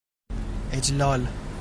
اِجلال 0.73 1.27